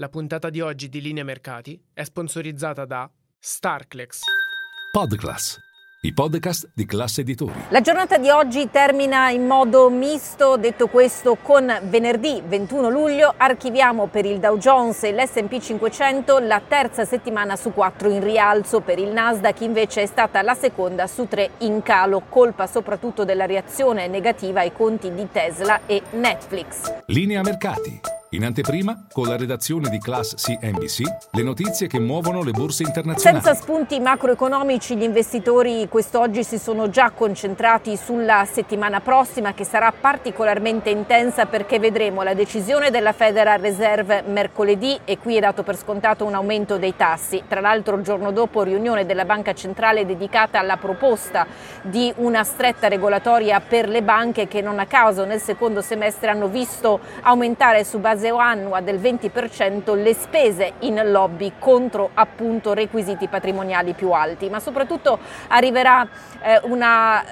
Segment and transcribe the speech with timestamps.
[0.00, 3.06] La puntata di oggi di Linea Mercati è sponsorizzata da
[3.38, 4.20] Starclex.
[4.90, 5.58] Podclass,
[6.00, 7.52] i podcast di classe editori.
[7.68, 14.06] La giornata di oggi termina in modo misto, detto questo con venerdì 21 luglio archiviamo
[14.06, 18.98] per il Dow Jones e l'S&P 500 la terza settimana su quattro in rialzo, per
[18.98, 24.08] il Nasdaq invece è stata la seconda su tre in calo, colpa soprattutto della reazione
[24.08, 26.90] negativa ai conti di Tesla e Netflix.
[27.04, 28.19] Linea Mercati.
[28.32, 31.00] In anteprima, con la redazione di Class CNBC,
[31.32, 33.42] le notizie che muovono le borse internazionali.
[33.42, 39.92] Senza spunti macroeconomici, gli investitori quest'oggi si sono già concentrati sulla settimana prossima che sarà
[39.92, 45.76] particolarmente intensa perché vedremo la decisione della Federal Reserve mercoledì e qui è dato per
[45.76, 47.42] scontato un aumento dei tassi.
[47.48, 51.48] Tra l'altro il giorno dopo riunione della Banca Centrale dedicata alla proposta
[51.82, 56.46] di una stretta regolatoria per le banche che non a caso nel secondo semestre hanno
[56.46, 63.94] visto aumentare su base annua del 20% le spese in lobby contro appunto requisiti patrimoniali
[63.94, 65.18] più alti, ma soprattutto
[65.48, 66.06] arriverà
[66.42, 67.24] eh, una,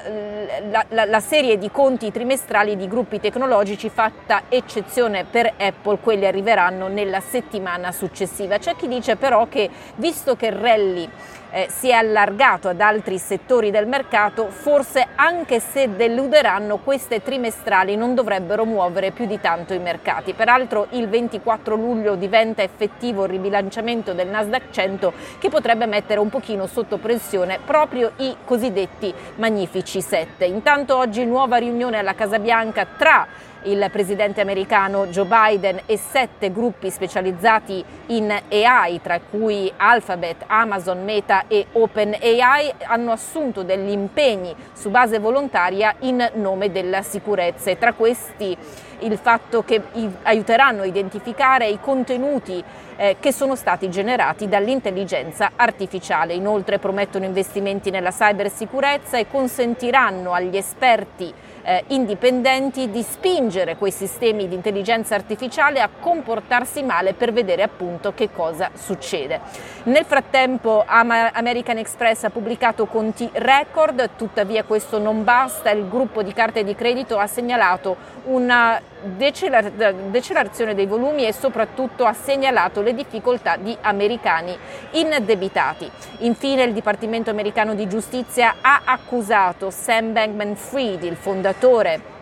[0.71, 6.27] la, la, la serie di conti trimestrali di gruppi tecnologici fatta eccezione per Apple, quelli
[6.27, 8.59] arriveranno nella settimana successiva.
[8.59, 11.11] C'è chi dice però che visto che il rally
[11.51, 17.97] eh, si è allargato ad altri settori del mercato, forse anche se deluderanno queste trimestrali
[17.97, 20.35] non dovrebbero muovere più di tanto i mercati.
[20.35, 26.29] Peraltro il 24 luglio diventa effettivo il ribilanciamento del Nasdaq 100 che potrebbe mettere un
[26.29, 30.45] pochino sotto pressione proprio i cosiddetti magnifici 7.
[30.45, 33.27] Intanto oggi nuova riunione alla Casa Bianca tra
[33.65, 41.05] il presidente americano Joe Biden e sette gruppi specializzati in AI, tra cui Alphabet, Amazon,
[41.05, 47.79] Meta e OpenAI, hanno assunto degli impegni su base volontaria in nome della sicurezza e
[47.79, 48.57] tra questi
[49.01, 49.81] il fatto che
[50.23, 52.63] aiuteranno a identificare i contenuti
[52.97, 56.35] eh, che sono stati generati dall'intelligenza artificiale.
[56.35, 61.33] Inoltre promettono investimenti nella cybersicurezza e consentiranno agli esperti
[61.69, 68.15] eh, indipendenti di spingere quei sistemi di intelligenza artificiale a comportarsi male per vedere appunto
[68.15, 69.41] che cosa succede.
[69.85, 76.33] Nel frattempo American Express ha pubblicato conti record, tuttavia questo non basta, il gruppo di
[76.33, 83.57] carte di credito ha segnalato una decelerazione dei volumi e soprattutto ha segnalato le difficoltà
[83.57, 84.57] di americani
[84.93, 85.91] indebitati.
[86.19, 92.17] Infine il Dipartimento americano di giustizia ha accusato Sam Bankman Fried, il fondatore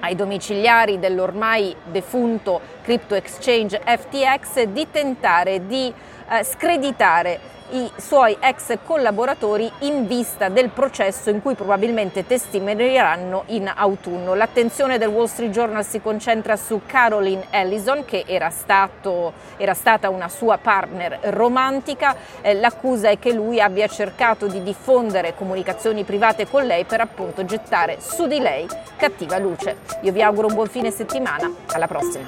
[0.00, 5.92] ai domiciliari dell'ormai defunto crypto exchange FTX di tentare di
[6.28, 13.70] eh, screditare i suoi ex collaboratori in vista del processo in cui probabilmente testimonieranno in
[13.74, 14.34] autunno.
[14.34, 20.10] L'attenzione del Wall Street Journal si concentra su Caroline Ellison che era, stato, era stata
[20.10, 22.14] una sua partner romantica.
[22.40, 27.44] Eh, l'accusa è che lui abbia cercato di diffondere comunicazioni private con lei per appunto
[27.44, 28.66] gettare su di lei
[28.96, 29.78] cattiva luce.
[30.02, 32.26] Io vi auguro un buon fine settimana, alla prossima.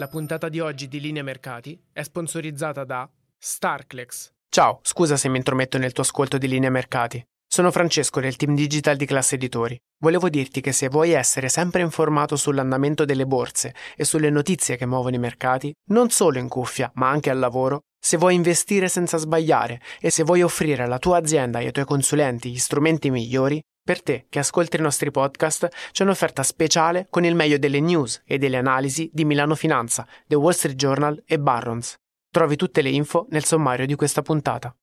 [0.00, 3.06] La puntata di oggi di Linea Mercati è sponsorizzata da
[3.36, 4.32] Starclex.
[4.48, 7.22] Ciao, scusa se mi intrometto nel tuo ascolto di Linea Mercati.
[7.46, 9.78] Sono Francesco del team digital di Classe Editori.
[9.98, 14.86] Volevo dirti che se vuoi essere sempre informato sull'andamento delle borse e sulle notizie che
[14.86, 19.18] muovono i mercati, non solo in cuffia, ma anche al lavoro, se vuoi investire senza
[19.18, 23.60] sbagliare e se vuoi offrire alla tua azienda e ai tuoi consulenti gli strumenti migliori,
[23.90, 28.22] per te che ascolti i nostri podcast c'è un'offerta speciale con il meglio delle news
[28.24, 31.96] e delle analisi di Milano Finanza, The Wall Street Journal e Barrons.
[32.30, 34.72] Trovi tutte le info nel sommario di questa puntata.